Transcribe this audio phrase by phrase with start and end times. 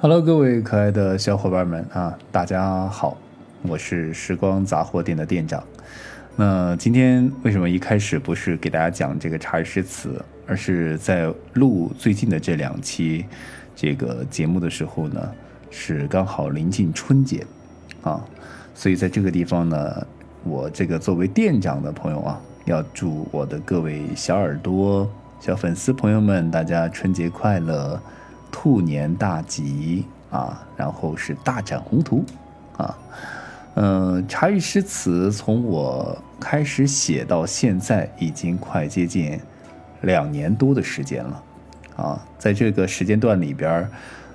[0.00, 3.16] Hello，各位可爱的小伙伴们啊，大家好，
[3.62, 5.60] 我是时光杂货店的店长。
[6.36, 13.26] 那今天为什么一开始不是给大家讲这个茶语诗词，而是在录最近的这两期
[13.74, 15.20] 这个节目的时候呢？
[15.68, 17.44] 是刚好临近春节
[18.02, 18.24] 啊，
[18.76, 20.06] 所以在这个地方呢，
[20.44, 25.10] 我这个作为店长的朋友啊，要祝我的各位小耳朵、
[25.40, 28.00] 小粉丝朋友们，大家春节快乐！
[28.50, 32.24] 兔年大吉啊，然后是大展宏图
[32.76, 32.98] 啊。
[33.80, 39.38] 嗯，茶语诗词从我开始写到现在，已经快接近
[40.00, 41.42] 两年多的时间了
[41.94, 42.26] 啊。
[42.38, 43.88] 在这个时间段里边，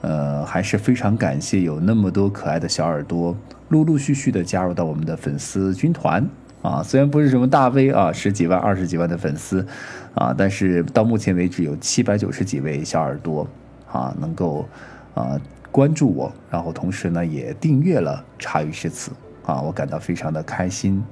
[0.00, 3.36] 呃，还是非常感谢有那么多可爱的小耳朵
[3.68, 6.26] 陆陆续续的加入到我们的粉丝军团
[6.62, 6.82] 啊。
[6.82, 9.66] 虽然不是什么大 V 啊，十几万、二十几万的粉丝
[10.14, 13.46] 啊，但是到目前为止有七百九十几位小耳朵。
[13.90, 14.66] 啊，能够
[15.14, 19.10] 啊关注我，然后同时呢也订阅了茶余诗词
[19.44, 21.02] 啊，我感到非常的开心。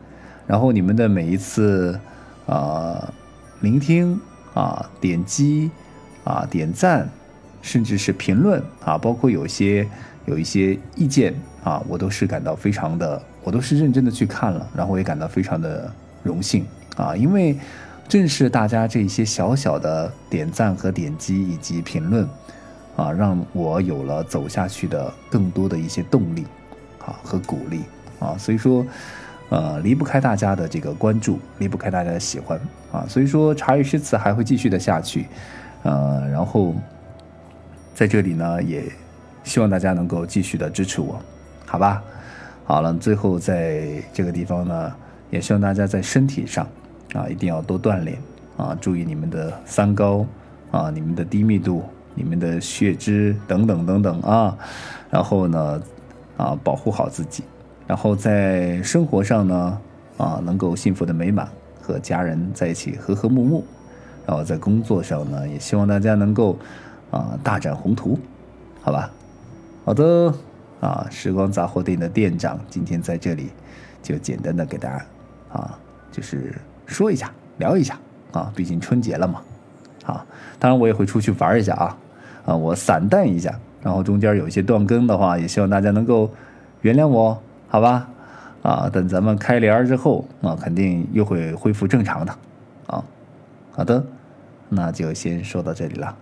[0.47, 1.99] 然后你们的每一次
[2.47, 3.13] 啊
[3.61, 4.21] 聆听
[4.53, 5.71] 啊点击
[6.25, 7.09] 啊点赞，
[7.63, 9.89] 甚至是评论啊，包括有些
[10.27, 15.91] 有一些意见啊，我都是感到非常的，我都是认真的去看了，然后也感到非常的
[16.23, 17.59] 荣幸啊，因为
[18.07, 22.29] 正是大家这些小小的点赞和点击以及评论。
[22.97, 26.47] 啊，让我有了走下去的更多的一些动力，
[27.01, 27.83] 啊和鼓励
[28.21, 28.87] 啊，所以说，
[29.49, 32.61] 呃，离不开大家的这个关注，离不开大家的喜欢
[32.93, 35.27] 啊，所以说茶语诗词还会继续的下去，
[35.83, 36.73] 呃，然后
[37.95, 38.85] 在这里呢，也
[39.43, 41.21] 希望大家能够继续的支持我，
[41.67, 42.03] 好吧？
[42.65, 44.95] 好了，最后在这个地方呢，
[45.31, 46.65] 也希望大家在身体上
[47.13, 48.17] 啊，一定要多锻炼
[48.57, 50.25] 啊，注意你们的三高
[50.71, 51.83] 啊，你们的低密度。
[52.15, 54.57] 你们的血脂等等等等啊，
[55.11, 55.83] 然后呢，
[56.37, 57.43] 啊，保护好自己，
[57.87, 59.79] 然后在生活上呢，
[60.17, 61.49] 啊，能够幸福的美满，
[61.83, 63.65] 和家人在一起和和睦睦，
[64.27, 66.57] 然后在工作上呢，也希望大家能够
[67.11, 68.19] 啊大展宏图，
[68.81, 69.11] 好吧？
[69.85, 70.33] 好的，
[70.81, 73.51] 啊，时光杂货店的店长今天在这里
[74.03, 75.05] 就简单的给大家
[75.53, 75.79] 啊，
[76.13, 76.55] 就是
[76.87, 77.99] 说一下，聊一下
[78.33, 79.43] 啊，毕竟春节了嘛，
[80.07, 80.25] 啊，
[80.59, 81.99] 当然我也会出去玩一下啊。
[82.45, 86.31] 啊，我散淡一下，然后中间有一些断更的话，也希望大家能够
[86.83, 88.09] 原谅我，好吧？
[88.63, 92.33] 啊，等咱们开帘之后，啊，肯定又会恢复正常的。
[92.87, 93.05] 啊，
[93.73, 94.05] 好的，
[94.69, 96.17] 那就先说到这里了。